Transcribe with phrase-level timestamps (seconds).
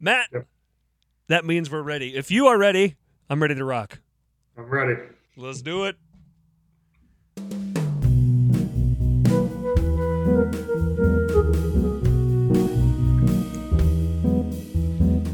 [0.00, 0.46] Matt, Yep.
[1.28, 2.14] that means we're ready.
[2.16, 2.96] If you are ready,
[3.30, 4.00] I'm ready to rock.
[4.56, 4.94] I'm ready.
[5.36, 5.96] Let's do it.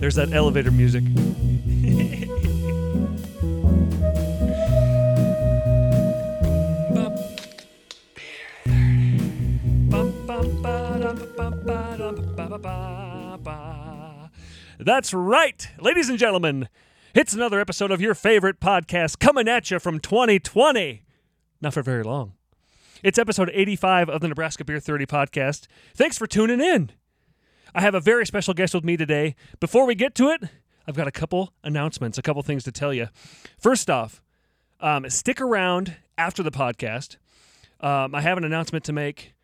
[0.00, 1.04] There's that elevator music.
[14.84, 16.68] That's right, ladies and gentlemen.
[17.14, 21.04] It's another episode of your favorite podcast coming at you from 2020.
[21.60, 22.32] Not for very long.
[23.00, 25.68] It's episode 85 of the Nebraska Beer 30 podcast.
[25.94, 26.90] Thanks for tuning in.
[27.72, 29.36] I have a very special guest with me today.
[29.60, 30.42] Before we get to it,
[30.88, 33.06] I've got a couple announcements, a couple things to tell you.
[33.60, 34.20] First off,
[34.80, 37.18] um, stick around after the podcast.
[37.80, 39.34] Um, I have an announcement to make.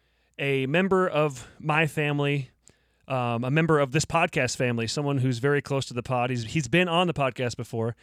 [0.41, 2.51] A member of my family,
[3.09, 6.30] um, a member of this podcast family, someone who's very close to the pod.
[6.30, 7.97] He's he's been on the podcast before.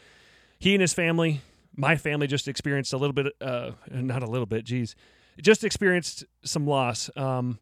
[0.59, 1.41] He and his family,
[1.75, 4.95] my family, just experienced a little bit, uh, not a little bit, geez,
[5.41, 7.09] just experienced some loss.
[7.15, 7.59] Um,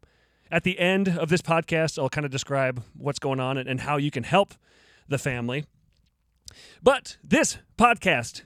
[0.50, 3.80] at the end of this podcast, I'll kind of describe what's going on and, and
[3.80, 4.54] how you can help
[5.08, 5.64] the family.
[6.82, 8.42] But this podcast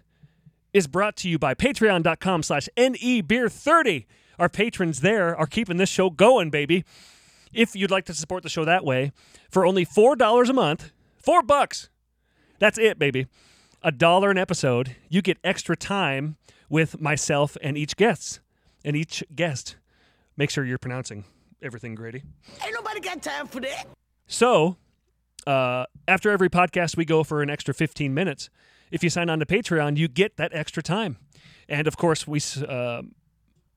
[0.73, 4.07] is brought to you by patreon.com slash nebeer30.
[4.39, 6.85] Our patrons there are keeping this show going, baby.
[7.53, 9.13] If you'd like to support the show that way,
[9.51, 11.89] for only $4 a month, four bucks,
[12.59, 13.27] that's it, baby.
[13.83, 16.37] A dollar an episode, you get extra time
[16.69, 18.41] with myself and each guest.
[18.85, 19.77] And each guest.
[20.37, 21.25] Make sure you're pronouncing
[21.63, 22.23] everything, Grady.
[22.65, 23.87] Ain't nobody got time for that.
[24.27, 24.77] So,
[25.47, 28.51] uh, after every podcast, we go for an extra 15 minutes.
[28.91, 31.17] If you sign on to Patreon, you get that extra time.
[31.69, 33.03] And of course, we uh,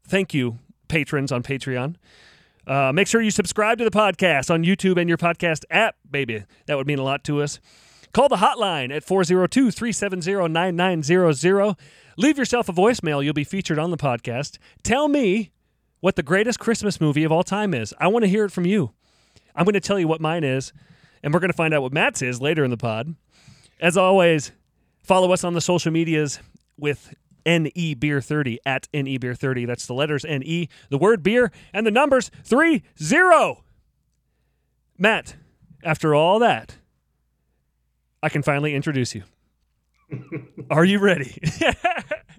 [0.08, 1.96] thank you, patrons on Patreon.
[2.68, 6.44] Uh, make sure you subscribe to the podcast on YouTube and your podcast app, baby.
[6.68, 7.60] That would mean a lot to us.
[8.14, 11.76] Call the hotline at 402 370 9900.
[12.18, 13.24] Leave yourself a voicemail.
[13.24, 14.58] You'll be featured on the podcast.
[14.84, 15.52] Tell me
[16.02, 17.94] what the greatest Christmas movie of all time is.
[18.00, 18.92] I want to hear it from you.
[19.56, 20.74] I'm going to tell you what mine is,
[21.24, 23.16] and we're going to find out what Matt's is later in the pod.
[23.80, 24.52] As always,
[25.04, 26.40] follow us on the social medias
[26.78, 27.14] with
[27.46, 29.66] NE Beer 30 at NE Beer 30.
[29.66, 32.84] That's the letters NE, the word beer, and the numbers 30.
[34.98, 35.36] Matt,
[35.84, 36.76] after all that,
[38.22, 39.24] I can finally introduce you.
[40.70, 41.42] Are you ready?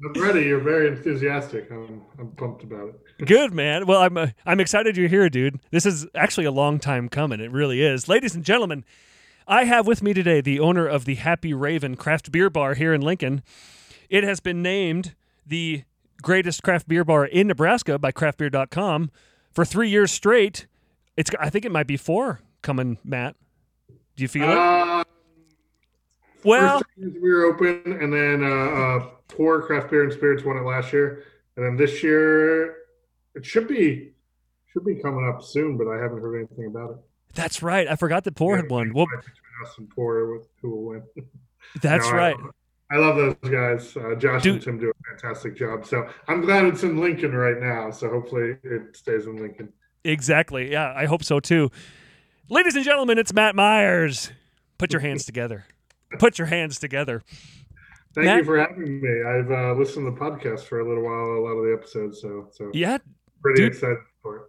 [0.05, 0.43] I'm ready.
[0.43, 1.71] You're very enthusiastic.
[1.71, 3.01] I'm, I'm pumped about it.
[3.27, 3.87] Good man.
[3.87, 5.61] Well, I'm uh, I'm excited you're here, dude.
[5.71, 7.41] This is actually a long time coming.
[7.41, 8.09] It really is.
[8.09, 8.85] Ladies and gentlemen,
[9.47, 12.93] I have with me today the owner of the Happy Raven Craft Beer Bar here
[12.93, 13.43] in Lincoln.
[14.13, 15.15] It has been named
[15.47, 15.85] the
[16.21, 19.11] greatest craft beer bar in Nebraska by craftbeer.com
[19.51, 20.67] for 3 years straight.
[21.17, 23.37] It's I think it might be 4 coming, Matt.
[24.15, 24.59] Do you feel it?
[24.59, 25.05] Uh,
[26.45, 30.59] Well, first we were open, and then uh, uh, Pour Craft Beer and Spirits won
[30.59, 31.25] it last year,
[31.57, 32.77] and then this year
[33.35, 34.13] it should be
[34.73, 36.97] should be coming up soon, but I haven't heard anything about it.
[37.35, 37.89] that's right.
[37.89, 38.93] I forgot that Pour had won.
[38.93, 39.25] Well, Between
[39.65, 41.03] us and Pour, with who will win?
[41.83, 42.37] that's right.
[42.93, 43.97] I love those guys.
[43.97, 44.55] Uh, Josh Dude.
[44.55, 45.87] and Tim do a fantastic job.
[45.87, 47.91] So I'm glad it's in Lincoln right now.
[47.91, 49.73] So hopefully it stays in Lincoln.
[50.05, 50.71] Exactly.
[50.71, 51.71] Yeah, I hope so too.
[52.51, 54.31] Ladies and gentlemen, it's Matt Myers.
[54.79, 55.65] Put your hands together.
[56.19, 57.23] Put your hands together.
[58.15, 58.39] Thank Matt?
[58.39, 59.23] you for having me.
[59.27, 62.21] I've uh, listened to the podcast for a little while, a lot of the episodes.
[62.21, 62.99] So, so Yeah,
[63.41, 63.73] pretty dude.
[63.73, 64.43] excited for it.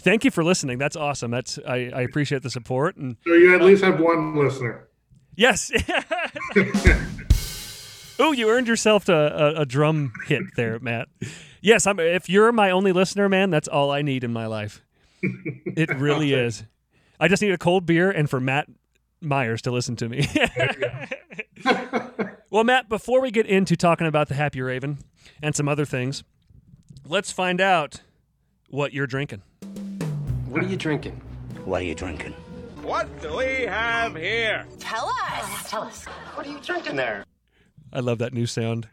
[0.00, 0.78] thank you for listening.
[0.78, 1.30] That's awesome.
[1.30, 4.88] That's I, I appreciate the support and So you at least have one listener.
[5.36, 5.70] yes.
[8.18, 11.08] oh, you earned yourself a, a, uh, a drum hit there, Matt.
[11.60, 11.98] Yes, I'm.
[11.98, 14.82] If you're my only listener, man, that's all I need in my life.
[15.22, 16.64] It really is.
[17.18, 18.68] I just need a cold beer and for Matt
[19.20, 20.28] Myers to listen to me.
[22.48, 24.98] Well, Matt, before we get into talking about the Happy Raven
[25.42, 26.22] and some other things,
[27.04, 28.00] let's find out
[28.70, 29.42] what you're drinking.
[30.48, 31.20] What are you drinking?
[31.64, 32.32] What are you drinking?
[32.82, 34.64] What do we have here?
[34.78, 35.70] Tell us.
[35.70, 36.04] Tell us.
[36.34, 37.24] What are you drinking there?
[37.92, 38.88] I love that new sound.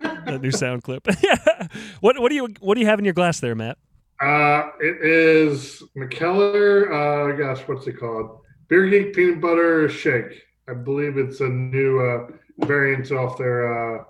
[0.00, 1.06] that new sound clip.
[2.00, 3.78] what what do you what do you have in your glass there, Matt?
[4.20, 6.88] uh, it is Mikkeller.
[6.90, 8.40] Uh, gosh, what's it called?
[8.68, 10.42] Beer Geek Peanut Butter Shake.
[10.68, 12.26] I believe it's a new uh,
[12.66, 14.00] variant off their.
[14.00, 14.04] Uh,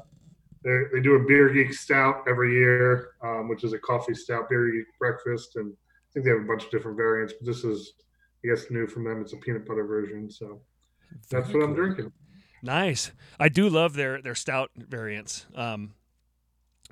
[0.65, 4.49] they they do a Beer Geek Stout every year, um, which is a coffee stout
[4.49, 7.35] Beer Geek breakfast, and I think they have a bunch of different variants.
[7.39, 7.93] But this is,
[8.45, 9.21] I guess, new from them.
[9.21, 10.61] It's a peanut butter version, so
[11.31, 11.85] that's Very what I'm cool.
[11.85, 12.13] drinking.
[12.63, 13.13] Nice.
[13.39, 15.47] I do love their their stout variants.
[15.55, 15.95] Um,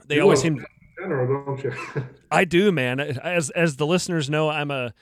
[0.07, 0.65] they You always seem.
[1.01, 1.73] General, don't you?
[2.31, 3.01] I do, man.
[3.01, 4.95] As as the listeners know, I'm a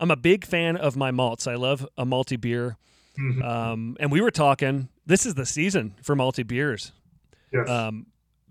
[0.00, 1.46] I'm a big fan of my malts.
[1.46, 2.76] I love a malty beer.
[3.18, 3.42] Mhm.
[3.44, 4.88] Um, and we were talking.
[5.06, 6.92] This is the season for multi beers.
[7.52, 7.68] yes.
[7.68, 8.06] Um,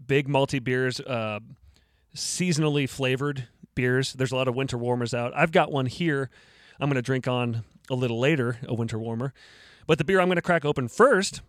[0.08, 1.40] big multi beers, uh,
[2.16, 4.14] seasonally flavored beers.
[4.14, 5.34] There's a lot of winter warmers out.
[5.36, 6.30] I've got one here.
[6.80, 9.34] I'm going to drink on a little later, a winter warmer.
[9.88, 11.42] But the beer I'm going to crack open first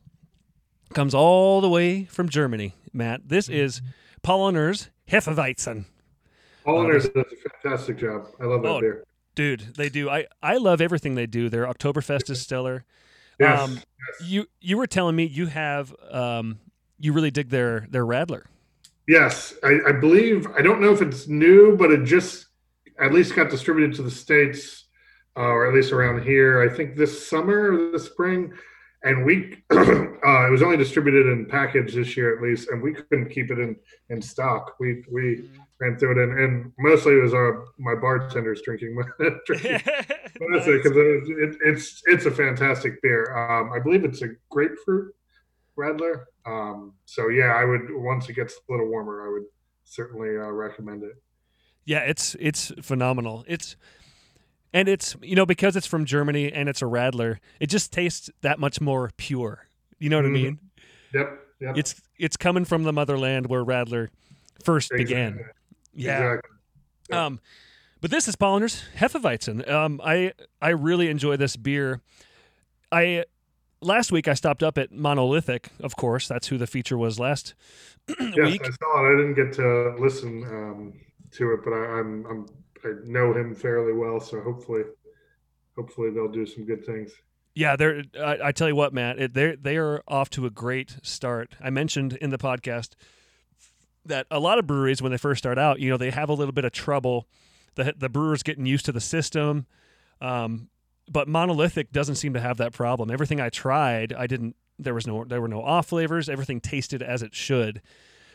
[0.95, 3.29] comes all the way from Germany, Matt.
[3.29, 3.83] This is
[4.23, 5.85] Paulaner's Hefeweizen.
[6.67, 8.29] Paulaners does a fantastic job.
[8.41, 9.05] I love that Oh, beer.
[9.35, 10.09] Dude, they do.
[10.09, 11.49] I, I love everything they do.
[11.49, 12.85] Their Oktoberfest is stellar.
[13.39, 13.61] Yes.
[13.61, 13.81] Um,
[14.25, 16.59] you you were telling me you have um,
[16.99, 18.45] you really dig their their Radler.
[19.07, 22.47] Yes, I, I believe I don't know if it's new, but it just
[22.99, 24.87] at least got distributed to the states,
[25.37, 26.63] uh, or at least around here.
[26.63, 28.55] I think this summer or this spring,
[29.07, 32.93] and we uh, it was only distributed in package this year at least, and we
[32.93, 33.77] couldn't keep it in
[34.11, 34.75] in stock.
[34.81, 35.49] We we
[35.81, 38.97] ran through it, and, and mostly it was our my bartenders drinking
[39.47, 39.81] drinking
[40.35, 43.37] because it, it, it's it's a fantastic beer.
[43.37, 45.15] Um, I believe it's a grapefruit
[45.79, 46.25] Radler.
[46.45, 49.45] Um, so yeah, I would once it gets a little warmer, I would
[49.85, 51.15] certainly uh, recommend it.
[51.85, 53.45] Yeah, it's it's phenomenal.
[53.47, 53.77] It's
[54.77, 58.29] and it's you know because it's from Germany and it's a Radler, it just tastes
[58.43, 59.67] that much more pure.
[59.99, 60.29] You know what Mhm.
[60.29, 60.59] I mean?
[61.15, 61.41] Yep.
[61.61, 61.77] Yep.
[61.79, 64.09] It's it's coming from the motherland where Radler
[64.63, 65.41] first began.
[65.95, 66.19] Yeah.
[66.35, 66.51] Exactly.
[67.11, 67.19] Yep.
[67.19, 67.41] Um,
[68.03, 69.69] but this is Paulaner's Hefeweizen.
[69.71, 72.03] Um, I I really enjoy this beer.
[72.93, 73.25] I
[73.81, 75.71] last week I stopped up at Monolithic.
[75.81, 77.55] Of course, that's who the feature was last
[78.21, 78.63] Yes, week.
[78.63, 79.15] I saw it.
[79.15, 80.93] I didn't get to listen um,
[81.33, 82.47] to it, but I, I'm, I'm
[82.85, 84.83] I know him fairly well, so hopefully,
[85.77, 87.13] hopefully they'll do some good things.
[87.55, 88.03] Yeah, they're.
[88.19, 91.55] I, I tell you what, Matt, they they are off to a great start.
[91.61, 92.91] I mentioned in the podcast
[94.05, 96.35] that a lot of breweries, when they first start out, you know, they have a
[96.35, 97.27] little bit of trouble.
[97.75, 99.67] The the brewers getting used to the system,
[100.21, 100.69] um,
[101.11, 103.11] but Monolithic doesn't seem to have that problem.
[103.11, 104.57] Everything I tried, I didn't.
[104.79, 106.29] There was no there were no off flavors.
[106.29, 107.81] Everything tasted as it should.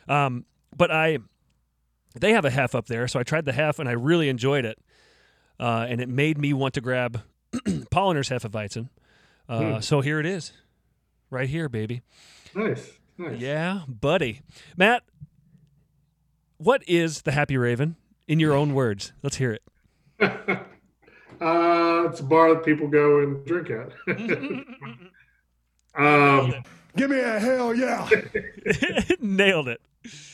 [0.08, 0.46] Um,
[0.76, 1.20] but I,
[2.20, 4.66] they have a half up there, so I tried the half and I really enjoyed
[4.66, 4.78] it,
[5.60, 7.22] uh, and it made me want to grab
[7.92, 8.90] Paulaner's Hefeweizen.
[9.50, 9.80] Uh, Hmm.
[9.82, 10.54] So here it is,
[11.30, 12.02] right here, baby.
[12.56, 13.40] Nice, nice.
[13.40, 14.42] Yeah, buddy.
[14.78, 15.04] Matt,
[16.58, 17.96] what is the Happy Raven
[18.28, 19.14] in your own words?
[19.24, 19.64] Let's hear it.
[21.42, 23.92] uh, it's a bar that people go and drink at.
[25.98, 26.54] um,
[26.96, 28.10] Give me a hell yeah.
[29.20, 29.82] Nailed it.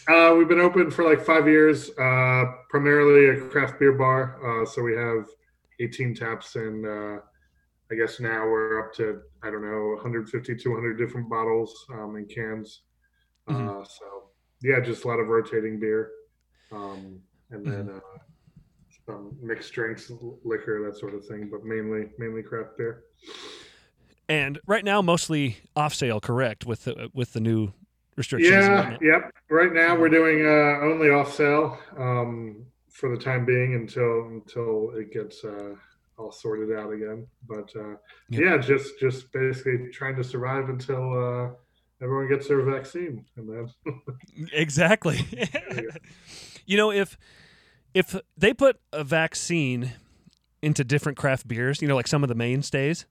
[0.07, 4.61] Uh, we've been open for like five years, uh, primarily a craft beer bar.
[4.61, 5.25] Uh, so we have
[5.79, 7.19] 18 taps, and uh,
[7.91, 12.29] I guess now we're up to, I don't know, 150, 200 different bottles um, and
[12.29, 12.81] cans.
[13.47, 14.29] Uh, so,
[14.61, 16.11] yeah, just a lot of rotating beer.
[16.71, 17.19] Um,
[17.51, 17.99] and then uh,
[19.05, 20.11] some mixed drinks,
[20.43, 23.03] liquor, that sort of thing, but mainly mainly craft beer.
[24.29, 26.65] And right now, mostly off sale, correct?
[26.65, 27.71] With the with the new
[28.15, 28.65] restrictions.
[28.65, 29.31] Yeah, yep.
[29.49, 34.91] Right now we're doing uh, only off sale um, for the time being until until
[34.95, 35.75] it gets uh,
[36.17, 37.27] all sorted out again.
[37.47, 37.95] But uh,
[38.29, 38.41] Yep.
[38.41, 41.49] yeah, just just basically trying to survive until uh,
[42.03, 43.69] everyone gets their vaccine, and then
[44.51, 45.25] Exactly.
[46.65, 47.17] you know, if
[47.93, 49.93] if they put a vaccine
[50.61, 53.05] into different craft beers, you know, like some of the mainstays,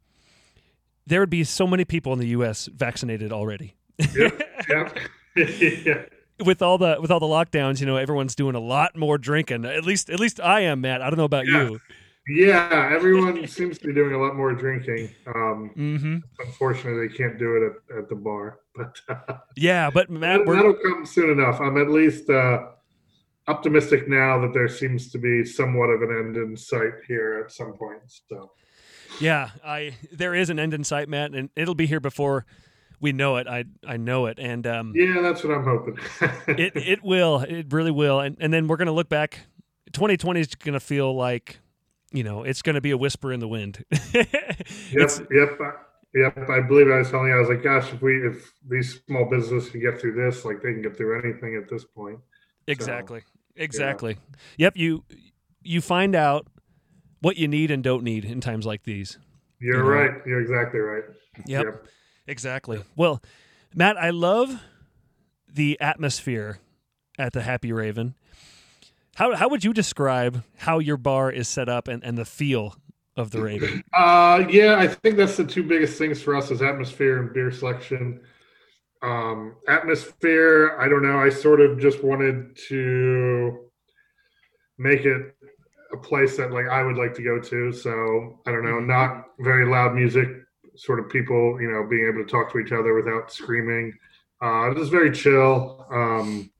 [1.06, 2.68] there would be so many people in the U.S.
[2.74, 3.76] vaccinated already.
[4.14, 4.98] yep, yep.
[5.36, 6.02] yeah.
[6.44, 9.64] with all the with all the lockdowns, you know, everyone's doing a lot more drinking.
[9.64, 11.02] At least at least I am, Matt.
[11.02, 11.64] I don't know about Yeah.
[11.68, 11.80] you.
[12.28, 15.10] Yeah, everyone seems to be doing a lot more drinking.
[15.34, 16.16] Um, Mm-hmm.
[16.44, 17.62] unfortunately, they can't do it
[17.94, 21.60] at, at the bar, but uh, Yeah, but Matt, that, that'll come soon enough.
[21.60, 22.64] I'm at least uh,
[23.46, 27.52] optimistic now that there seems to be somewhat of an end in sight here at
[27.52, 28.00] some point.
[28.28, 28.50] So
[29.20, 32.44] yeah, I there is an end in sight, Matt, and it'll be here before
[33.00, 33.46] we know it.
[33.46, 35.98] I I know it, and um, yeah, that's what I'm hoping.
[36.58, 39.40] it it will, it really will, and and then we're gonna look back.
[39.92, 41.58] 2020 is gonna feel like,
[42.12, 43.84] you know, it's gonna be a whisper in the wind.
[44.12, 45.58] yep, It's- yep,
[46.14, 46.50] yep.
[46.50, 49.26] I believe I was telling you, I was like, gosh, if we if these small
[49.30, 52.18] businesses can get through this, like they can get through anything at this point.
[52.66, 53.22] Exactly.
[53.54, 54.18] Exactly.
[54.58, 54.76] Yep.
[54.76, 55.04] You
[55.62, 56.46] you find out
[57.26, 59.18] what you need and don't need in times like these.
[59.58, 59.88] You're You know.
[59.88, 60.10] right.
[60.24, 61.02] You're exactly right.
[61.44, 61.88] Yep.
[62.28, 62.84] Exactly.
[62.94, 63.20] Well,
[63.74, 64.62] Matt, I love
[65.52, 66.60] the atmosphere
[67.18, 68.14] at the Happy Raven.
[69.16, 72.76] How how would you describe how your bar is set up and, and the feel
[73.16, 73.82] of the Raven?
[73.92, 77.50] Uh, yeah, I think that's the two biggest things for us is atmosphere and beer
[77.50, 78.20] selection.
[79.02, 81.18] Um, atmosphere, I don't know.
[81.18, 83.64] I sort of just wanted to
[84.78, 85.34] make it
[85.96, 87.72] a place that like I would like to go to.
[87.72, 90.28] So I don't know, not very loud music,
[90.76, 93.92] sort of people, you know, being able to talk to each other without screaming.
[94.40, 96.50] Uh, just very chill, um,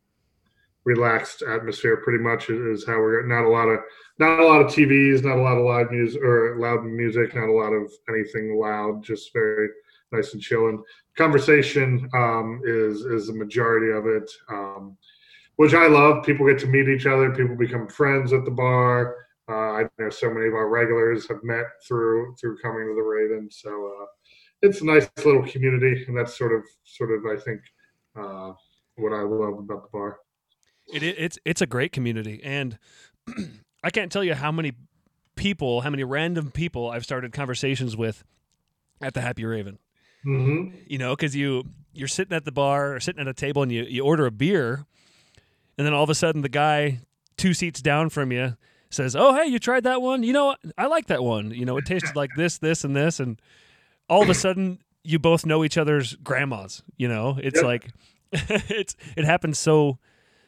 [0.84, 1.98] relaxed atmosphere.
[1.98, 3.80] Pretty much is how we're not a lot of
[4.18, 7.48] not a lot of TVs, not a lot of loud music or loud music, not
[7.48, 9.02] a lot of anything loud.
[9.02, 9.68] Just very
[10.12, 10.68] nice and chill.
[10.68, 10.78] And
[11.16, 14.96] conversation um, is is the majority of it, um,
[15.56, 16.24] which I love.
[16.24, 17.30] People get to meet each other.
[17.30, 19.25] People become friends at the bar.
[19.48, 23.02] Uh, I know so many of our regulars have met through through coming to the
[23.02, 23.48] Raven.
[23.50, 24.06] So uh,
[24.62, 27.60] it's a nice little community, and that's sort of sort of I think
[28.16, 28.52] uh,
[28.96, 30.18] what I love about the bar.
[30.92, 32.78] It, it's it's a great community, and
[33.84, 34.72] I can't tell you how many
[35.36, 38.24] people, how many random people I've started conversations with
[39.00, 39.78] at the Happy Raven.
[40.26, 40.76] Mm-hmm.
[40.86, 43.70] You know, because you you're sitting at the bar or sitting at a table and
[43.70, 44.86] you you order a beer,
[45.78, 47.00] and then all of a sudden the guy
[47.36, 48.56] two seats down from you
[48.90, 50.22] says, "Oh, hey, you tried that one?
[50.22, 50.56] You know.
[50.78, 51.50] I like that one.
[51.52, 53.40] You know, it tasted like this, this, and this." And
[54.08, 56.82] all of a sudden, you both know each other's grandmas.
[56.96, 57.64] You know, it's Yep.
[57.64, 57.90] like
[58.32, 59.98] it's it happens so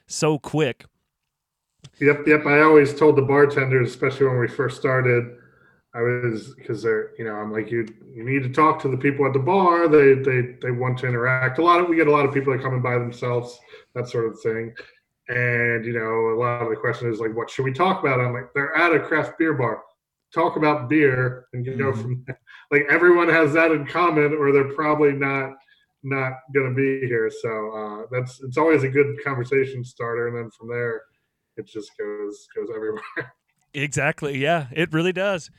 [0.07, 0.87] so quick.
[2.01, 2.47] Yep, yep.
[2.47, 5.37] I always told the bartenders, especially when we first started,
[5.95, 8.97] I was because they're you know I'm like you you need to talk to the
[8.97, 9.89] people at the bar.
[9.89, 11.59] They they they want to interact.
[11.59, 13.59] A lot of we get a lot of people that come in by themselves,
[13.95, 14.75] that sort of thing.
[15.29, 18.21] And you know, a lot of the question is like, what should we talk about?
[18.21, 19.83] I'm like, they're at a craft beer bar.
[20.33, 22.03] Talk about beer, and you know, Mhm.
[22.03, 22.27] from
[22.71, 25.55] like everyone has that in common, or they're probably not
[26.03, 27.31] not going to be here.
[27.31, 31.03] So uh, that's it's always a good conversation starter, and then from there,
[31.57, 33.03] it just goes goes everywhere.
[33.75, 34.39] Exactly.
[34.39, 35.51] Yeah, it really does.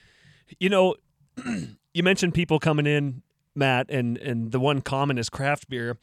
[0.60, 0.96] You know,
[1.94, 3.22] you mentioned people coming in,
[3.56, 5.98] Matt, and and the one common is craft beer,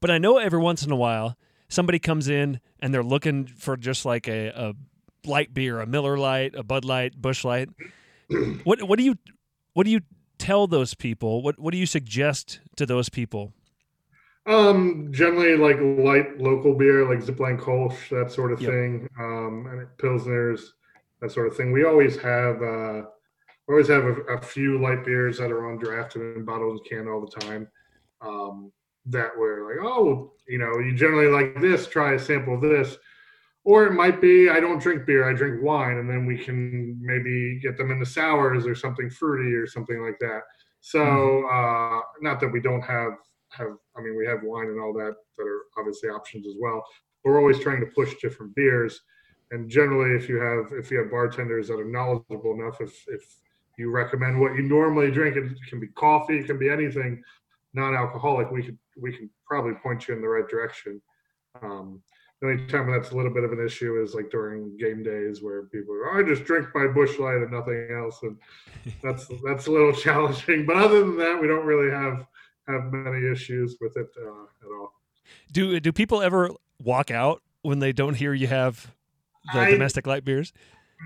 [0.00, 1.36] but I know every once in a while
[1.70, 4.74] somebody comes in and they're looking for just like a, a
[5.26, 7.70] light beer, a Miller Lite, a Bud Light, Busch Light.
[8.64, 9.16] what what do you
[9.72, 10.00] what do you
[10.38, 11.42] tell those people?
[11.42, 13.54] What what do you suggest to those people?
[14.46, 18.70] Um, generally like light local beer, like Zipline Kolsch, that sort of Yep.
[18.70, 19.08] thing.
[19.18, 20.60] Um, and Pilsners,
[21.20, 21.72] that sort of thing.
[21.72, 23.02] We always have uh,
[23.68, 26.80] we always have a, a few light beers that are on draft and in bottles
[26.80, 27.68] and can all the time.
[28.22, 28.72] Um,
[29.10, 32.96] that we're like, oh, you know, you generally like this, try a sample of this.
[33.64, 36.98] Or it might be I don't drink beer, I drink wine, and then we can
[37.00, 40.42] maybe get them into sours or something fruity or something like that.
[40.80, 43.12] So uh, not that we don't have
[43.50, 46.82] have I mean we have wine and all that that are obviously options as well.
[47.22, 49.00] But we're always trying to push different beers.
[49.50, 53.22] And generally if you have if you have bartenders that are knowledgeable enough, if if
[53.76, 57.22] you recommend what you normally drink, it can be coffee, it can be anything
[57.74, 61.00] non-alcoholic, we could we can probably point you in the right direction.
[61.62, 62.02] Um,
[62.40, 65.42] the only time that's a little bit of an issue is like during game days
[65.42, 68.36] where people are, oh, I just drink my Busch light and nothing else, and
[69.02, 70.66] that's that's a little challenging.
[70.66, 72.26] But other than that, we don't really have
[72.68, 74.92] have many issues with it uh, at all.
[75.52, 76.50] Do do people ever
[76.82, 78.90] walk out when they don't hear you have
[79.52, 80.52] the I- domestic light beers?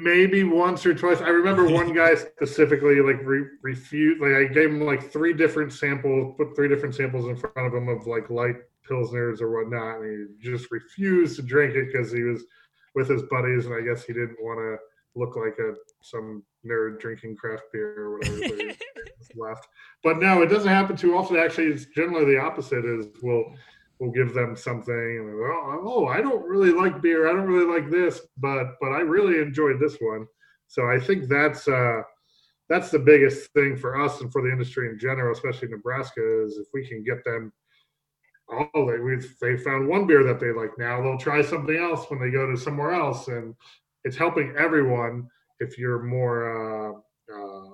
[0.00, 1.20] Maybe once or twice.
[1.20, 4.20] I remember one guy specifically like re- refused.
[4.20, 7.74] Like I gave him like three different samples, put three different samples in front of
[7.74, 8.56] him of like light
[8.88, 12.44] pilsners or whatnot, and he just refused to drink it because he was
[12.94, 14.76] with his buddies, and I guess he didn't want to
[15.16, 18.36] look like a some nerd drinking craft beer or whatever.
[18.36, 18.72] so he
[19.18, 19.68] just left.
[20.02, 21.36] But no, it doesn't happen too often.
[21.36, 22.84] Actually, it's generally the opposite.
[22.84, 23.44] Is we'll
[24.04, 27.72] we'll give them something and oh, oh i don't really like beer i don't really
[27.72, 30.26] like this but but i really enjoyed this one.
[30.66, 32.02] So i think that's uh
[32.68, 36.58] that's the biggest thing for us and for the industry in general especially nebraska is
[36.58, 37.52] if we can get them
[38.50, 42.06] oh they we they found one beer that they like now they'll try something else
[42.08, 43.54] when they go to somewhere else and
[44.04, 45.26] it's helping everyone
[45.60, 46.92] if you're more uh
[47.32, 47.68] uh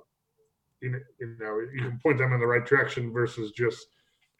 [0.80, 0.90] you
[1.38, 3.86] know you can point them in the right direction versus just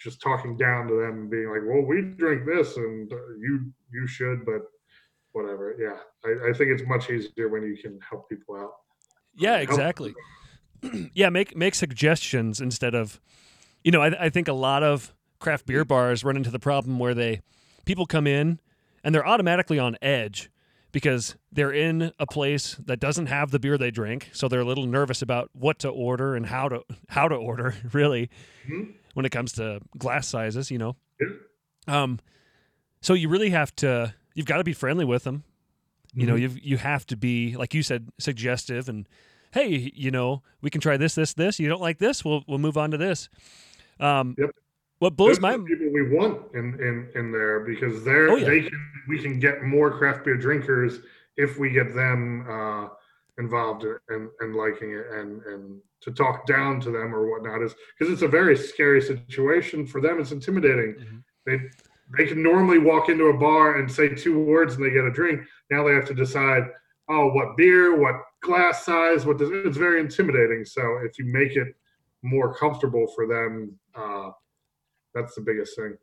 [0.00, 4.06] just talking down to them and being like, "Well, we drink this, and you you
[4.06, 4.62] should," but
[5.32, 5.76] whatever.
[5.78, 8.72] Yeah, I, I think it's much easier when you can help people out.
[9.34, 10.14] Yeah, exactly.
[11.14, 13.20] yeah, make make suggestions instead of,
[13.84, 16.98] you know, I, I think a lot of craft beer bars run into the problem
[16.98, 17.42] where they
[17.84, 18.60] people come in
[19.02, 20.50] and they're automatically on edge
[20.92, 24.64] because they're in a place that doesn't have the beer they drink, so they're a
[24.64, 28.30] little nervous about what to order and how to how to order really
[28.68, 28.94] Mhm.
[29.14, 30.96] When it comes to glass sizes, you know.
[31.88, 32.18] Um,
[33.00, 35.44] so you really have to you've got to be friendly with them.
[36.14, 36.40] You know, Mhm.
[36.40, 39.08] you you have to be like you said, suggestive and
[39.52, 41.58] hey, you know, we can try this, this, this.
[41.58, 43.28] You don't like this, we'll we'll move on to this.
[43.98, 44.50] Um, Yep.
[44.98, 48.44] What blows Those my people we want in in in there because they're Oh, yeah.
[48.46, 51.00] they can we can get more craft beer drinkers
[51.38, 52.88] if we get them uh,
[53.38, 57.74] involved and and liking it and and to talk down to them or whatnot is
[57.98, 60.18] because it's a very scary situation for them.
[60.20, 60.94] It's intimidating.
[60.94, 61.24] Mhm.
[61.46, 61.70] They
[62.18, 65.12] they can normally walk into a bar and say two words and they get a
[65.12, 65.42] drink.
[65.70, 66.64] Now they have to decide,
[67.08, 70.64] oh, what beer, what glass size, what does it's very intimidating.
[70.64, 71.68] So if you make it
[72.22, 74.30] more comfortable for them, uh,
[75.14, 75.96] that's the biggest thing.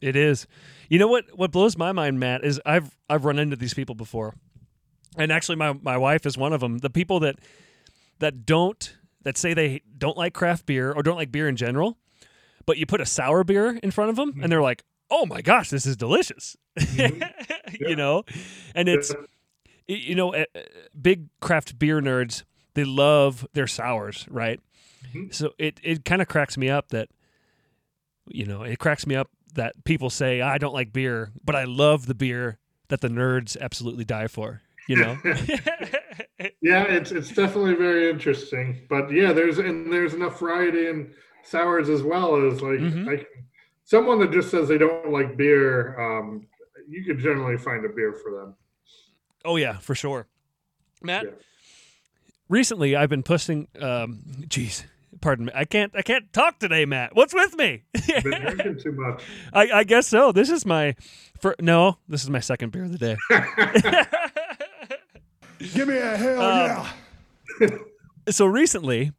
[0.00, 0.46] It is.
[0.88, 1.24] You know what?
[1.36, 4.34] What blows my mind, Matt, is I've I've run into these people before,
[5.16, 6.78] and actually, my my wife is one of them.
[6.78, 7.36] The people that
[8.18, 11.98] that don't that say they don't like craft beer or don't like beer in general,
[12.66, 15.42] but you put a sour beer in front of them, and they're like, "Oh my
[15.42, 16.56] gosh, this is delicious,"
[17.80, 18.24] you know,
[18.74, 19.10] and it's
[19.88, 20.60] y- you know, uh, uh,
[21.00, 24.60] big craft beer nerds they love their sours, right?
[25.14, 25.32] Mhm.
[25.34, 27.08] So it it kind of cracks me up that
[28.28, 31.64] you know, it cracks me up that people say I don't like beer, but I
[31.64, 34.62] love the beer that the nerds absolutely die for.
[34.88, 35.18] You know,
[36.60, 38.86] Yeah, it's it's definitely very interesting.
[38.88, 41.12] But yeah, there's and there's enough variety in
[41.42, 43.08] sours as well as like Mhm.
[43.20, 43.24] I
[43.84, 45.98] someone that just says they don't like beer.
[46.00, 46.46] Um,
[46.88, 48.54] you could generally find a beer for them.
[49.44, 50.26] oh yeah, for sure.
[51.02, 51.30] Matt, Yeah.
[52.48, 53.68] recently I've been posting.
[53.80, 54.84] Um, geez,
[55.20, 57.14] pardon me, I can't I can't talk today, Matt.
[57.14, 57.84] What's with me?
[58.22, 59.22] Been drinking too much.
[59.52, 60.30] I, I guess so.
[60.32, 60.94] This is my
[61.40, 63.16] for no, this is my second beer of the day.
[65.72, 66.86] Give me a hell Um,
[67.60, 67.68] yeah.
[68.30, 69.12] so recently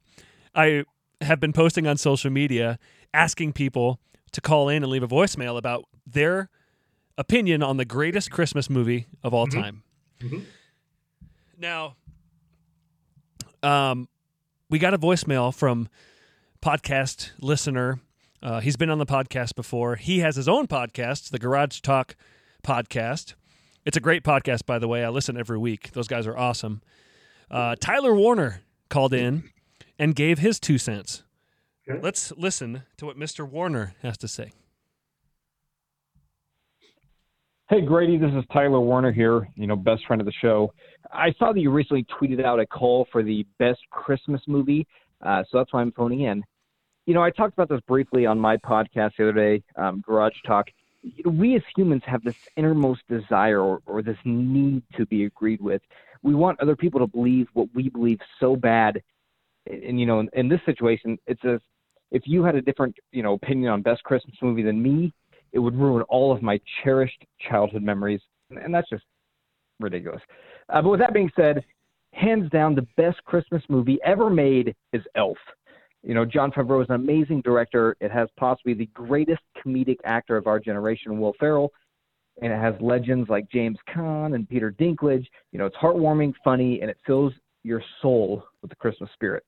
[0.55, 0.83] i
[1.21, 2.77] have been posting on social media
[3.13, 3.99] asking people
[4.31, 6.49] to call in and leave a voicemail about their
[7.17, 9.83] opinion on the greatest christmas movie of all time.
[10.21, 10.43] Mhm.
[11.57, 11.95] now
[13.63, 14.07] um,
[14.69, 15.87] we got a voicemail from
[16.61, 17.99] podcast listener.
[18.43, 19.95] Uh, he's been on the podcast before.
[19.95, 22.15] He has his own podcast the garage talk
[22.63, 23.33] podcast
[23.85, 26.81] it's a great podcast by the way i listen every week those guys are awesome
[27.49, 29.51] uh, Tyler Warner called in
[29.99, 31.23] and gave his two cents.
[31.89, 31.99] Okay.
[32.01, 33.47] Let's listen to what Mr.
[33.47, 34.51] Warner has to say.
[37.67, 40.71] Hey Grady, this is Tyler Warner here, you know, best friend of the show.
[41.11, 44.85] I saw that you recently tweeted out a call for the best Christmas movie,
[45.25, 46.43] uh, so that's why I'm phoning in.
[47.07, 50.33] You know, I talked about this briefly on my podcast the other day, um, Garage
[50.45, 50.67] Talk.
[51.25, 55.81] We as humans have this innermost desire or, or this need to be agreed with.
[56.23, 59.01] We want other people to believe what we believe so bad.
[59.67, 61.59] And, you know, in, in this situation, it's as
[62.11, 65.13] if you had a different, you know, opinion on best Christmas movie than me,
[65.53, 69.03] it would ruin all of my cherished childhood memories, and that's just
[69.79, 70.21] ridiculous.
[70.69, 71.63] Uh, but with that being said,
[72.13, 75.37] hands down, the best Christmas movie ever made is Elf.
[76.05, 77.97] You know, Jon Favreau is an amazing director.
[77.99, 81.73] It has possibly the greatest comedic actor of our generation, Will Ferrell,
[82.43, 85.25] and it has legends like James Caan and Peter Dinklage.
[85.51, 89.43] You know, it's heartwarming, funny, and it fills your soul with the Christmas spirit.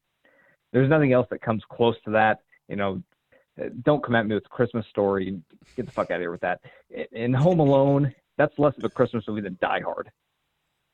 [0.74, 2.40] There's nothing else that comes close to that.
[2.70, 3.04] You know,
[3.84, 5.40] don't come at me with a Christmas story.
[5.76, 6.60] Get the fuck out of here with that.
[7.12, 10.10] In Home Alone, that's less of a Christmas movie than Die Hard.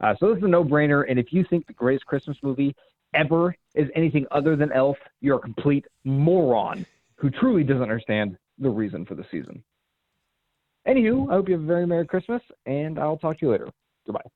[0.02, 1.06] Uh, so this is a no-brainer.
[1.10, 2.76] And if you think the greatest Christmas movie
[3.14, 8.70] ever is anything other than Elf, you're a complete moron who truly doesn't understand the
[8.70, 9.64] reason for the season.
[10.88, 13.70] Anywho, I hope you have a very Merry Christmas, and I'll talk to you later.
[14.06, 14.30] Goodbye.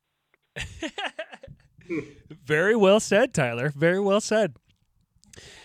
[2.46, 3.70] Very well said, Tyler.
[3.70, 4.56] Very well said.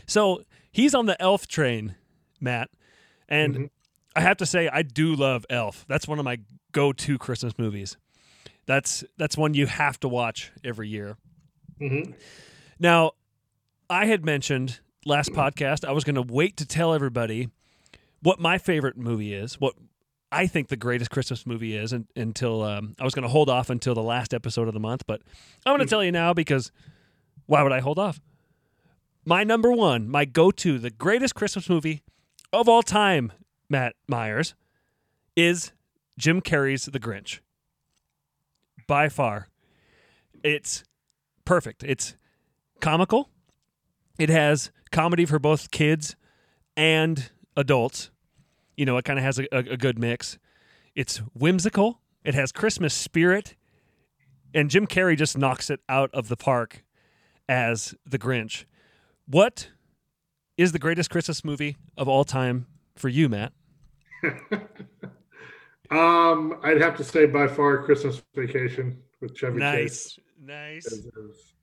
[0.07, 1.95] So he's on the Elf train,
[2.41, 2.71] Matt,
[3.29, 3.71] and Mhm.
[4.15, 5.85] I have to say I do love Elf.
[5.89, 6.39] That's one of my
[6.73, 7.97] go-to Christmas movies.
[8.67, 11.17] That's that's one you have to watch every year.
[11.81, 12.15] Mhm.
[12.83, 13.13] Now,
[13.89, 17.49] I had mentioned last podcast I was going to wait to tell everybody
[18.23, 19.75] what my favorite movie is, what
[20.33, 23.49] I think the greatest Christmas movie is, and, until um, I was going to hold
[23.49, 25.05] off until the last episode of the month.
[25.07, 25.23] But
[25.65, 26.73] I'm going to tell you now because
[27.47, 28.21] why would I hold off?
[29.25, 32.03] My number one, my go-to, the greatest Christmas movie
[32.53, 33.33] of all time,
[33.71, 34.57] Matt Myers,
[35.37, 35.71] is
[36.19, 37.39] Jim Carrey's The Grinch.
[38.89, 39.49] By far,
[40.43, 40.83] it's
[41.45, 41.85] perfect.
[41.85, 42.17] It's
[42.83, 43.31] comical.
[44.19, 46.15] It has comedy for both kids
[46.77, 48.11] and adults.
[48.77, 50.39] You know, it kind of has a, a, a good mix.
[50.95, 52.01] It's whimsical.
[52.25, 53.57] It has Christmas spirit,
[54.55, 56.85] and Jim Carrey just knocks it out of the park
[57.49, 58.65] as the Grinch.
[59.27, 59.71] What
[60.59, 63.53] is the greatest Christmas movie of all time for you, Matt?
[65.91, 70.19] Um, I'd have to say by far Christmas Vacation with Chevy Chase.
[70.43, 70.87] nice.
[70.87, 71.07] is-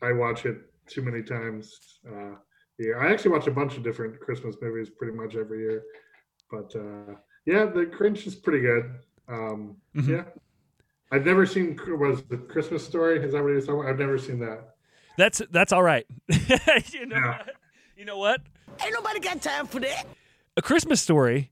[0.03, 1.99] I watch it too many times.
[2.07, 2.35] Uh,
[2.77, 5.83] yeah, I actually watch a bunch of different Christmas movies pretty much every year.
[6.51, 8.95] But uh, yeah, The Grinch is pretty good.
[9.27, 10.07] Um, Mhm.
[10.09, 10.23] Yeah,
[11.11, 11.77] I've never seen.
[11.99, 13.23] Was the Christmas Story?
[13.23, 13.89] Is that what you're talking about?
[13.89, 14.75] I've never seen that.
[15.17, 16.05] That's that's all right.
[16.91, 17.43] you know, Yeah.
[17.97, 18.39] You know what?
[18.81, 20.05] Ain't nobody got time for that.
[20.55, 21.51] A Christmas Story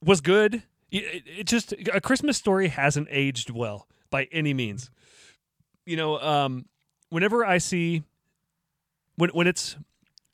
[0.00, 0.62] was good.
[0.92, 4.90] It, it- it just a Christmas Story hasn't aged well by any means.
[5.86, 6.66] You know, um,
[7.08, 8.04] whenever I see
[9.20, 9.76] when when it's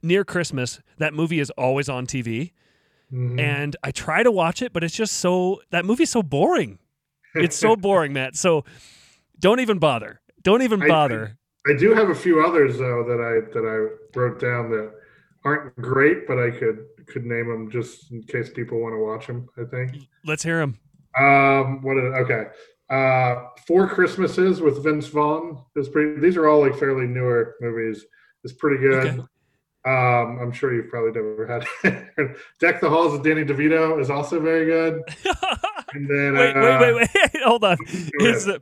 [0.03, 2.53] near Christmas, that movie is always on TV,
[3.13, 3.41] Mhm.
[3.41, 6.79] and I try to watch it, but it's just so that movie's so boring.
[7.35, 8.37] It's so boring, Matt.
[8.37, 8.65] So
[9.39, 10.21] don't even bother.
[10.43, 11.37] Don't even I- bother.
[11.69, 13.77] I do have a few others though that I that I
[14.19, 14.93] wrote down that
[15.45, 19.27] aren't great, but I could could name them just in case people want to watch
[19.27, 19.49] them.
[19.59, 19.93] I think.
[20.25, 20.79] Let's hear them.
[21.19, 21.97] Um, what?
[21.97, 22.47] Is, okay.
[22.89, 26.21] Uh, Four Christmases with Vince Vaughn is pretty.
[26.21, 28.05] These are all like fairly newer movies.
[28.47, 29.07] It's pretty good.
[29.07, 29.21] Okay.
[29.85, 31.67] Um, I'm sure you've probably never had.
[32.61, 35.03] Deck the Halls with Danny DeVito is also very good.
[35.95, 37.43] And then wait, uh, wait, wait, wait.
[37.45, 37.77] Hold on.
[38.21, 38.61] Is the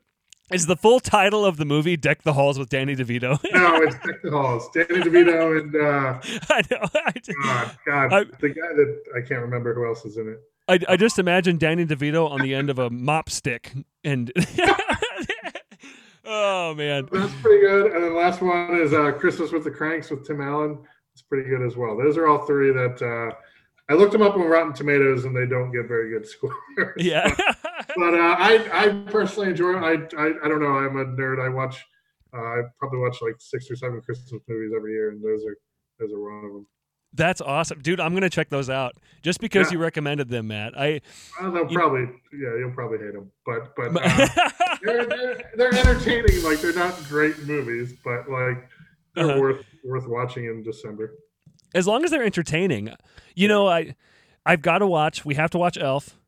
[0.53, 3.43] is the full title of the movie "Deck the Halls with Danny DeVito"?
[3.53, 4.69] No, it's Deck the Halls.
[4.75, 6.21] Danny DeVito and uh,
[6.51, 6.87] I know.
[7.07, 10.29] I just, God, God, I- the guy that I can't remember who else is in
[10.29, 10.39] it.
[10.69, 13.73] I, I just imagine Danny DeVito on the end of a mop stick,
[14.05, 14.31] and
[16.27, 17.93] oh man, That's pretty good.
[17.93, 20.79] And then the last one is uh, Christmas with the Cranks with Tim Allen.
[21.13, 21.97] It's pretty good as well.
[21.97, 23.35] Those are all three that uh,
[23.89, 26.55] I looked them up on Rotten Tomatoes, and they don't get very good scores.
[26.97, 27.35] yeah.
[27.97, 29.75] but uh, I, I personally enjoy.
[29.75, 29.85] Them.
[29.85, 30.77] I, I, I don't know.
[30.77, 31.45] I'm a nerd.
[31.45, 31.85] I watch.
[32.33, 35.57] Uh, I probably watch like six or seven Christmas movies every year, and those are
[36.01, 36.67] those are one of them.
[37.17, 38.01] That's awesome, dude.
[38.01, 39.79] I'm gonna check those out just because Yeah.
[39.79, 40.77] you recommended them, Matt.
[40.77, 41.01] I
[41.41, 44.29] they'll You- probably, yeah, you'll probably hate them, but but uh,
[44.83, 46.43] they're, they're they're entertaining.
[46.43, 48.69] Like they're not great movies, but like
[49.15, 49.41] they're Uh-huh.
[49.41, 51.15] worth worth watching in December.
[51.75, 52.91] as long as they're entertaining,
[53.37, 53.95] you know, I
[54.45, 55.25] I've got to watch.
[55.25, 56.19] We have to watch Elf.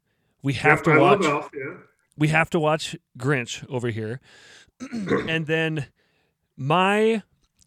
[0.43, 1.25] We have to I watch.
[1.25, 1.75] Elf, yeah.
[2.17, 4.21] we have to watch Grinch over here,
[4.93, 5.87] and then
[6.57, 7.23] my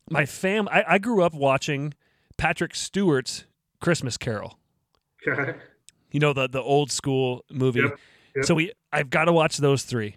[0.10, 0.69] my fam.
[0.69, 1.93] I, I grew up watching
[2.39, 3.45] Patrick Stewart's
[3.80, 4.58] Christmas Carol.
[5.28, 5.58] Okay.
[6.12, 7.82] You know the the old school movie.
[7.82, 7.99] Yep,
[8.36, 8.45] yep.
[8.45, 10.15] So we I've got to watch those three.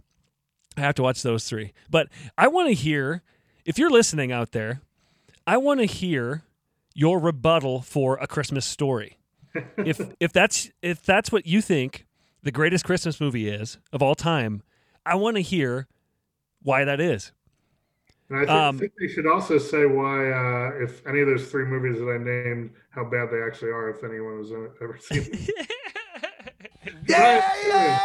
[0.74, 1.74] I have to watch those three.
[1.90, 2.08] But
[2.38, 3.20] I want to hear
[3.66, 4.80] if you're listening out there,
[5.46, 6.44] I want to hear
[6.94, 9.18] your rebuttal for a Christmas story.
[9.76, 12.06] if if that's if that's what you think
[12.42, 14.62] the greatest Christmas movie is of all time,
[15.04, 15.88] I want to hear
[16.62, 17.32] why that is.
[18.28, 21.50] And I think, Um, think they should also say why, uh, if any of those
[21.50, 25.48] three movies that I named, how bad they actually are, if anyone has ever seen
[27.06, 28.00] them.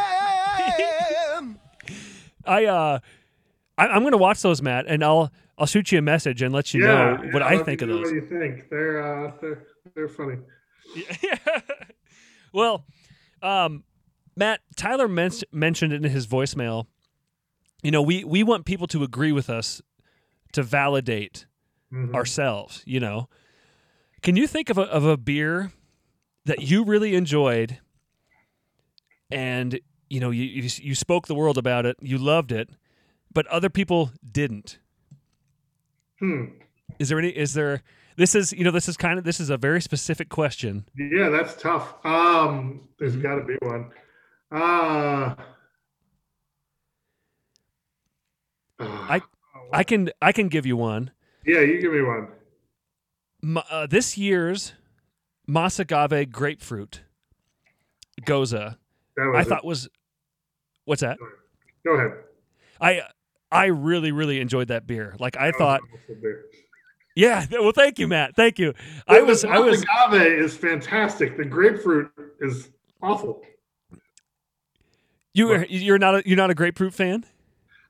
[2.46, 3.00] I uh
[3.78, 6.74] I, I'm gonna watch those, Matt, and I'll I'll shoot you a message and let
[6.74, 8.06] you know what yeah, I think of know those.
[8.06, 8.70] What you think?
[8.70, 9.64] They're uh, they're
[9.96, 10.38] they're funny.
[12.54, 12.86] well,
[13.42, 13.84] um,
[14.36, 16.88] Matt Tyler men- mentioned in his voicemail.
[17.84, 19.82] You know, we we want people to agree with us
[20.54, 21.46] to validate
[21.94, 22.14] Mhm.
[22.14, 22.84] ourselves.
[22.86, 23.30] You know,
[24.22, 25.72] can you think of a of a beer
[26.46, 27.80] that you really enjoyed,
[29.32, 29.80] and
[30.10, 32.70] you know you you, you spoke the world about it, you loved it,
[33.34, 34.80] but other people didn't?
[36.20, 36.46] Hmm.
[37.00, 37.30] Is there any?
[37.30, 37.84] Is there?
[38.16, 40.86] This is you know this is kind of this is a very specific question.
[40.98, 42.04] Yeah, that's tough.
[42.06, 43.22] Um, there's Mm-hmm.
[43.22, 43.92] got to be one.
[44.52, 45.36] Uh,
[48.80, 49.22] I-
[49.72, 51.12] I can I can give you one.
[51.46, 52.28] yeah, you give me one.
[53.44, 54.74] M- uh, this year's
[55.50, 57.02] Más Agave grapefruit
[58.26, 58.54] gose,
[59.18, 59.48] I it.
[59.48, 59.88] thought was
[60.86, 61.18] what's that?
[61.86, 62.12] Go ahead.
[62.82, 63.02] I
[63.52, 65.16] I really really enjoyed that beer.
[65.20, 65.82] Like I That thought,
[67.16, 67.46] yeah.
[67.52, 68.36] Well, thank you, Matt.
[68.36, 68.74] Thank you.
[69.08, 71.38] I was I was agave is fantastic.
[71.38, 72.70] The grapefruit is
[73.02, 73.42] awful.
[75.34, 77.26] you were you're not a, you're not a grapefruit fan.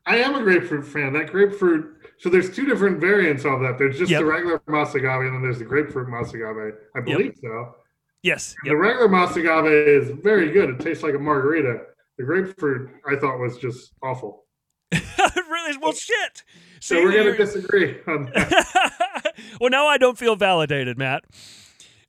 [0.07, 1.13] I am a grapefruit fan.
[1.13, 1.93] That grapefruit.
[2.17, 3.77] So there's two different variants of that.
[3.77, 4.21] There's just Yep.
[4.21, 6.73] the regular Más Agave, and then there's the grapefruit Más Agave.
[6.95, 7.75] I believe so.
[8.23, 8.55] Yes.
[8.63, 10.69] The regular Más Agave is very good.
[10.71, 11.81] It tastes like a margarita.
[12.17, 14.45] The grapefruit, I thought, was just awful.
[14.91, 15.77] really?
[15.79, 16.43] Well, shit.
[16.79, 19.33] So See, we're going you're- to disagree on that.
[19.59, 21.25] well, now I don't feel validated, Matt.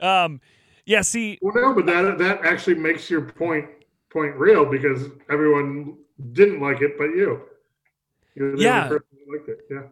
[0.01, 0.41] Um,
[0.87, 1.03] yeah.
[1.03, 3.67] See, well, no, but that that actually makes your point
[4.11, 5.97] point real because everyone
[6.33, 7.43] didn't like it, but you.
[8.57, 8.85] Yeah.
[8.85, 9.59] only person who liked it.
[9.71, 9.83] Yeah.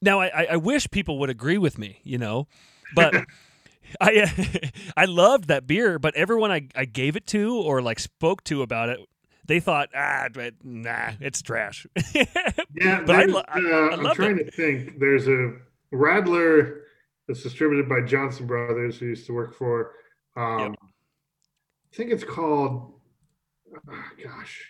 [0.00, 2.46] now I, I, wish people would agree with me, you know,
[2.94, 3.14] but
[4.00, 8.42] I I loved that beer, but everyone I, I gave it to or like spoke
[8.44, 9.00] to about it,
[9.44, 11.86] they thought ah, but nah, it's trash.
[12.74, 14.98] Yeah, But I lo- I- uh, I I'm love trying to think.
[14.98, 15.52] There's a
[15.92, 16.80] Radler
[17.28, 19.92] that's distributed by Johnson Brothers, who used to work for.
[20.36, 20.74] Um,
[21.92, 22.94] I think it's called.
[23.90, 24.64] ah, gosh,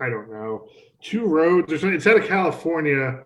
[0.00, 0.68] I don't know.
[1.02, 1.96] Two Roads or something.
[1.96, 3.22] It's out of California.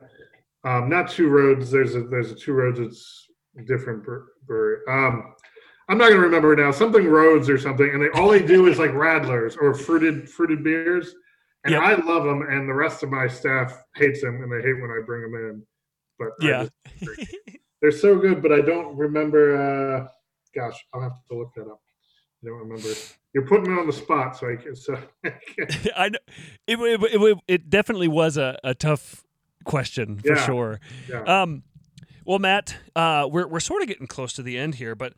[0.65, 1.71] Um, not Two Roads.
[1.71, 2.79] There's a there's a Two Roads.
[2.81, 3.29] It's
[3.67, 4.79] different bre- brewery.
[4.89, 5.35] Um,
[5.89, 6.71] I'm not gonna remember now.
[6.71, 10.63] Something roads or something, and they all they do is like Radlers or fruited fruited
[10.63, 11.15] beers,
[11.65, 11.83] and Yep.
[11.83, 14.91] I love them, and the rest of my staff hates them, and they hate when
[14.91, 15.63] I bring them in.
[16.19, 16.67] But Yeah.
[17.01, 17.37] just-
[17.83, 19.57] they're so good, but I don't remember.
[19.57, 20.09] Uh,
[20.55, 21.81] gosh, I'll have to look that up.
[22.43, 22.89] I don't remember.
[23.35, 24.75] You're putting me on the spot, so I can.
[24.75, 24.95] So
[25.97, 26.19] I know
[26.67, 29.23] it, it, it, it definitely was a, a tough
[29.65, 30.47] question for Yeah.
[30.47, 30.81] sure.
[31.09, 31.23] yeah.
[31.43, 31.63] Um,
[32.25, 35.15] well, Matt, uh, we're we're sort of getting close to the end here, but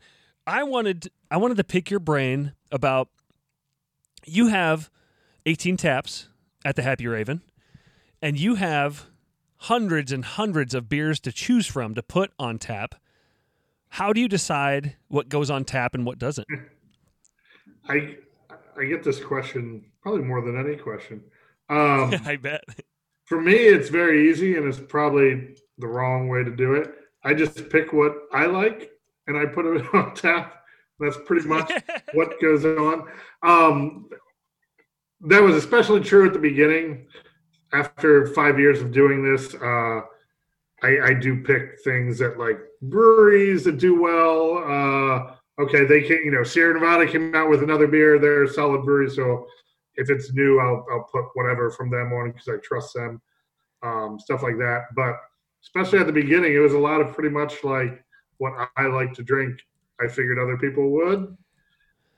[0.47, 3.09] I wanted I wanted to pick your brain about
[4.25, 4.89] you have
[5.45, 6.27] 18 taps
[6.65, 7.41] at the Happy Raven,
[8.21, 9.05] and you have
[9.57, 12.95] hundreds and hundreds of beers to choose from to put on tap.
[13.89, 16.47] How do you decide what goes on tap and what doesn't?
[17.87, 18.17] I
[18.77, 21.23] I get this question probably more than any question.
[21.69, 22.63] Um, I bet.
[23.25, 26.93] for me, it's very easy, and it's probably the wrong way to do it.
[27.23, 28.91] I just pick what I like,
[29.27, 30.63] and I put it on tap.
[30.99, 31.71] That's pretty much
[32.13, 33.07] what goes on.
[33.41, 34.09] Um,
[35.21, 37.07] that was especially true at the beginning.
[37.71, 40.01] After five years of doing this, uh,
[40.83, 44.57] I, I do pick things that like breweries that do well.
[44.57, 48.19] Uh, okay, they can, you know, Sierra Nevada came out with another beer.
[48.19, 49.45] They're a solid brewery, so
[49.95, 53.21] if it's new, I'll I'll put whatever from them on because I trust them.
[53.83, 54.85] Um, stuff like that.
[54.95, 55.15] But
[55.61, 58.03] especially at the beginning, it was a lot of pretty much like
[58.37, 59.59] what I like to drink.
[60.01, 61.37] I figured other people would,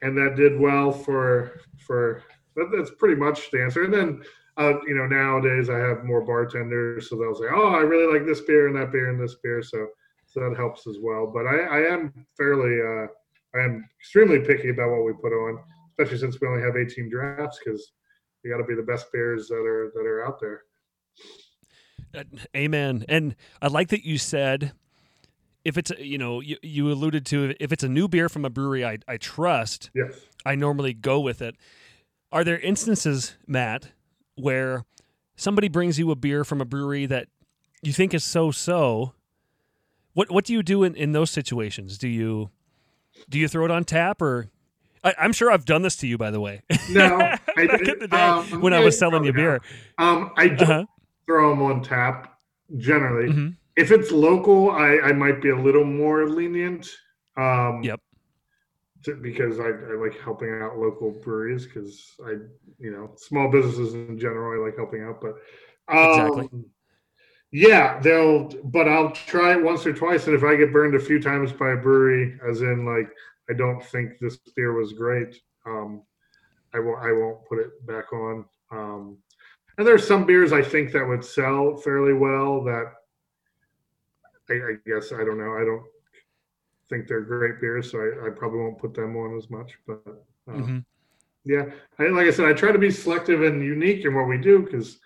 [0.01, 2.23] and that did well for for
[2.55, 3.83] that, that's pretty much the answer.
[3.83, 4.23] And then
[4.57, 8.25] uh, you know nowadays I have more bartenders, so they'll say, "Oh, I really like
[8.25, 9.87] this beer and that beer and this beer," so
[10.25, 11.27] so that helps as well.
[11.27, 13.07] But I, I am fairly uh,
[13.55, 15.59] I am extremely picky about what we put on,
[15.91, 17.91] especially since we only have 18 drafts because
[18.43, 20.61] you got to be the best beers that are that are out there.
[22.13, 22.23] Uh,
[22.55, 23.05] Amen.
[23.09, 24.73] And I like that you said
[25.63, 28.49] if it's you know you, you alluded to if it's a new beer from a
[28.49, 30.13] brewery I, I trust Yes.
[30.45, 31.55] I normally go with it.
[32.31, 33.91] Are there instances, Matt,
[34.35, 34.85] where
[35.35, 37.27] somebody brings you a beer from a brewery that
[37.81, 39.13] you think is so so?
[40.13, 41.97] What what do you do in, in those situations?
[41.97, 42.51] Do you
[43.29, 44.47] do you throw it on tap or
[45.03, 46.61] I, I'm sure I've done this to you by the way.
[46.89, 49.61] No, I Back did- in the day um, when I was selling you beer.
[49.97, 50.85] Um, I don't Uh-huh.
[51.25, 52.37] throw them on tap
[52.77, 53.31] generally.
[53.31, 53.55] Mhm.
[53.75, 56.89] If it's local, I, I might be a little more lenient.
[57.37, 57.99] Um, Yep.
[59.03, 62.31] to- because I, I like helping out local breweries because I,
[62.79, 65.19] you know, small businesses in general, I like helping out.
[65.21, 65.35] But
[65.87, 66.49] um, Exactly.
[67.51, 68.49] Yeah, they'll.
[68.65, 71.51] But I'll try it once or twice, and if I get burned a few times
[71.51, 73.09] by a brewery, as in like
[73.49, 76.01] I don't think this beer was great, um,
[76.73, 76.99] I won't.
[77.03, 78.45] I won't put it back on.
[78.71, 79.17] Um,
[79.77, 82.63] and there's some beers I think that would sell fairly well.
[82.63, 82.91] That
[84.49, 85.53] I, I guess I don't know.
[85.53, 85.83] I don't
[86.89, 89.77] think they're great beers, so I, I probably won't put them on as much.
[89.87, 90.01] But
[90.47, 90.85] um, Mhm.
[91.45, 91.65] yeah,
[91.99, 94.59] I, like I said, I try to be selective and unique in what we do
[94.59, 94.99] because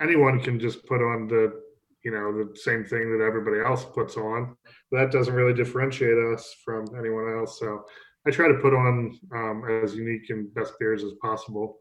[0.00, 1.62] anyone can just put on the
[2.04, 4.56] you know the same thing that everybody else puts on.
[4.92, 7.58] That doesn't really differentiate us from anyone else.
[7.58, 7.84] So
[8.26, 11.78] I try to put on um, as unique and best beers as possible,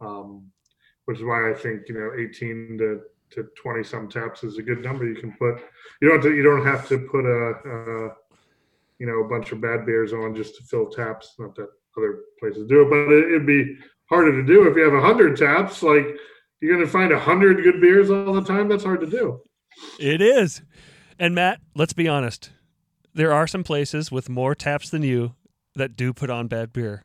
[0.00, 0.46] um,
[1.06, 4.62] which is why I think you know 18 to to 20 some taps is a
[4.62, 5.06] good number.
[5.06, 5.62] You can put
[6.00, 8.08] you don't have to, you don't have to put a, a
[8.98, 11.34] you know a bunch of bad beers on just to fill taps.
[11.38, 13.76] Not that other places do it, but it, it'd be
[14.08, 15.82] harder to do if you have a hundred taps.
[15.82, 16.06] Like
[16.62, 18.68] you're going to find a hundred good beers all the time.
[18.68, 19.40] That's hard to do.
[19.98, 20.62] It is.
[21.18, 22.50] And Matt, let's be honest.
[23.14, 25.34] There are some places with more taps than you
[25.74, 27.04] that do put on bad beer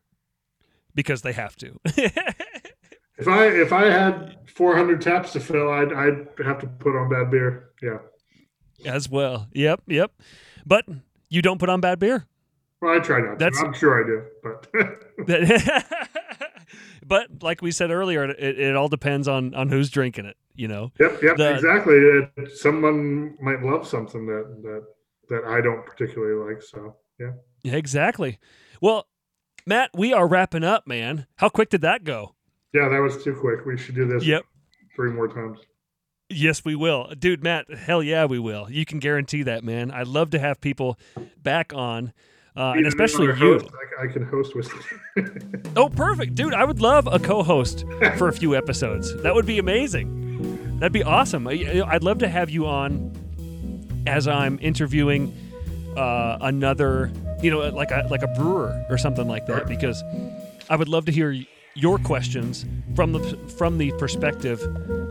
[0.95, 1.77] because they have to.
[3.19, 7.09] If I if I had 400 taps to fill, I'd I'd have to put on
[7.09, 7.69] bad beer.
[7.81, 7.97] Yeah.
[8.85, 9.47] As well.
[9.53, 10.11] Yep, yep.
[10.67, 10.85] But
[11.27, 12.27] you don't put on bad beer.
[12.79, 13.65] Well, I try not That's- to.
[13.65, 14.67] I'm sure I do, but
[17.07, 20.67] but like we said earlier, it, it all depends on on who's drinking it, you
[20.67, 20.91] know.
[20.99, 22.47] yep, yep, The- exactly.
[22.55, 24.83] Someone might love something that that
[25.29, 26.61] that I don't particularly like.
[26.61, 27.31] So yeah.
[27.63, 28.39] Yeah, exactly.
[28.81, 29.07] Well,
[29.65, 31.25] Matt, we are wrapping up, man.
[31.37, 32.35] How quick did that go?
[32.73, 33.65] Yeah, that was too quick.
[33.65, 34.43] We should do this Yep.
[34.95, 35.59] three more times.
[36.29, 37.13] Yes, we will.
[37.17, 38.69] Dude, Matt, hell yeah, we will.
[38.69, 39.91] You can guarantee that, man.
[39.91, 40.99] I'd love to have people
[41.41, 42.13] back on,
[42.57, 43.33] uh, and especially you.
[43.33, 43.65] host,
[43.99, 44.69] I, I can host with.
[45.75, 46.33] Oh, perfect.
[46.35, 47.85] Dude, I would love a co host
[48.17, 49.15] for a few episodes.
[49.21, 50.79] That would be amazing.
[50.79, 51.47] That'd be awesome.
[51.47, 53.13] I- I'd love to have you on
[54.07, 55.35] as I'm interviewing
[55.97, 60.03] uh, another, you know, like a, like a brewer or something like that, because
[60.69, 61.35] I would love to hear
[61.75, 62.65] your questions
[62.95, 63.19] from the
[63.57, 64.61] from the perspective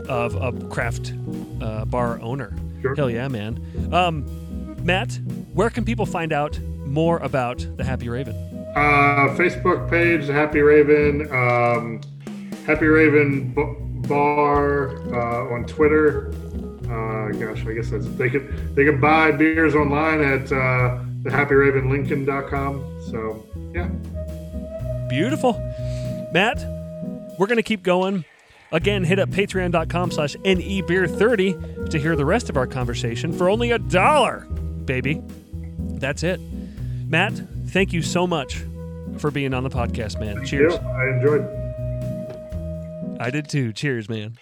[0.09, 1.13] of a craft
[1.61, 2.53] uh, bar owner.
[2.81, 2.95] Sure.
[2.95, 3.59] Hell yeah, man.
[3.93, 4.25] Um,
[4.83, 5.19] Matt,
[5.53, 8.35] where can people find out more about the Happy Raven?
[8.75, 12.01] Uh, Facebook page, The Happy Raven, um,
[12.65, 16.29] Happy Raven B- Bar uh, on Twitter.
[16.83, 23.01] Uh, gosh, I guess that's they can they can buy beers online at uh, thehappyravenlincoln.com.
[23.09, 23.89] So yeah,
[25.09, 25.53] Beautiful.
[26.31, 26.59] Matt,
[27.39, 28.25] we're going to keep going.
[28.71, 33.71] Again, hit up patreon.com slash nebeer30 to hear the rest of our conversation for only
[33.71, 34.45] a dollar,
[34.85, 35.21] baby.
[35.79, 36.39] That's it.
[37.09, 38.65] Matt, thank you so much
[39.17, 40.45] for being on the podcast, man.
[40.45, 40.73] Cheers.
[40.73, 41.41] I enjoyed.
[43.17, 43.71] I did too.
[43.71, 44.37] Cheers, man.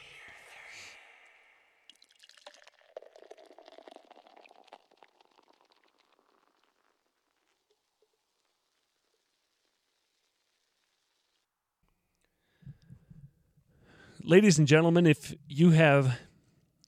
[14.23, 16.17] Ladies and gentlemen, if you have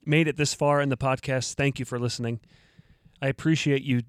[0.04, 2.40] made it this far in the podcast, thank you for listening.
[3.22, 4.02] I appreciate you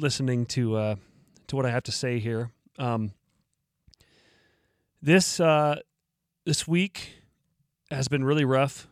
[0.00, 0.94] listening to uh,
[1.46, 2.50] to what I have to say here.
[2.78, 3.12] Um,
[5.02, 5.80] this uh,
[6.44, 7.22] this week
[7.90, 8.88] has been really rough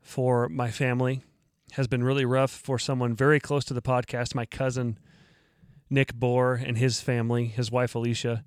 [0.00, 1.22] for my family.
[1.72, 4.98] Has been really rough for someone very close to the podcast, my cousin
[5.90, 8.42] Nick Bohr and his family, his wife Alicia,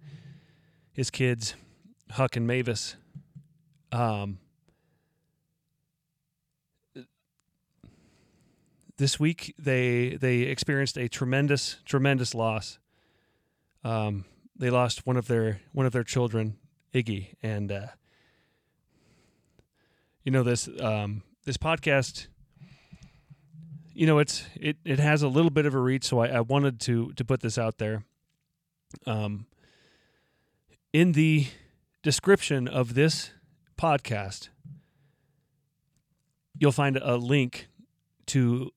[0.92, 1.54] his kids
[2.12, 2.96] Huck and Mavis.
[3.92, 4.40] Um,
[9.02, 12.78] this week they they experienced a tremendous tremendous loss.
[13.84, 16.58] Um, they lost one of their one of their children,
[16.94, 17.88] Iggy, and uh,
[20.24, 22.28] you know this um, this podcast.
[23.96, 26.42] You know it's it it has a little bit of a reach, so I, I
[26.42, 28.06] wanted to to put this out there.
[29.08, 29.48] Um,
[30.94, 31.48] in the
[32.04, 33.32] description of this
[33.80, 34.50] podcast,
[36.56, 37.68] you'll find a link
[38.28, 38.72] to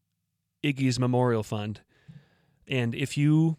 [0.64, 1.82] Iggy's Memorial Fund.
[2.66, 3.58] And if you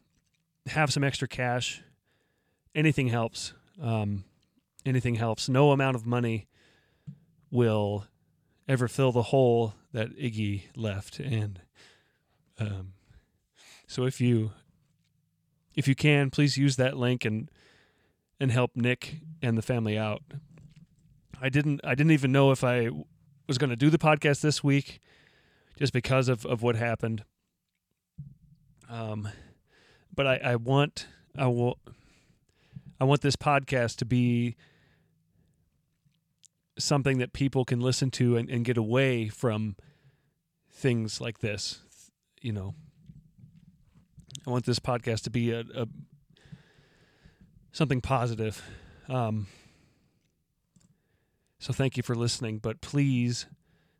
[0.65, 1.83] have some extra cash,
[2.73, 3.53] anything helps.
[3.79, 4.23] Um,
[4.85, 5.47] anything helps.
[5.47, 6.47] No amount of money
[7.51, 8.07] will
[8.67, 11.19] ever fill the hole that Iggy left.
[11.19, 11.61] And
[12.59, 12.93] um,
[13.87, 14.51] so if you
[15.75, 17.51] if you can, please use that link and
[18.39, 20.23] and help Nick and the family out.
[21.39, 22.89] I didn't I didn't even know if I
[23.47, 24.99] was going to do the podcast this week
[25.77, 27.23] just because of, of what happened.
[28.89, 29.27] Um,
[30.13, 31.07] but I, I want
[31.37, 31.77] I will
[32.99, 34.55] I want this podcast to be
[36.77, 39.75] something that people can listen to and, and get away from
[40.71, 41.81] things like this.
[42.41, 42.75] You know,
[44.45, 45.87] I want this podcast to be a, a
[47.71, 48.63] something positive.
[49.09, 49.47] Um,
[51.59, 52.59] so thank you for listening.
[52.59, 53.47] But please,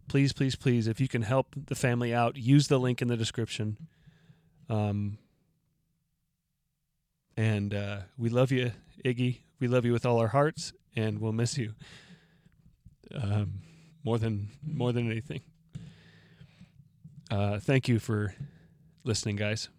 [0.07, 3.17] please, please, please, if you can help the family out, use the link in the
[3.17, 3.77] description.
[4.69, 5.17] Um,
[7.37, 8.71] and uh, we love you,
[9.03, 9.39] Iggy.
[9.59, 11.73] We love you with all our hearts, and we'll miss you
[13.13, 13.61] um,
[14.03, 15.41] more than more than anything.
[17.29, 18.33] Uh, thank you for
[19.03, 19.69] listening, guys.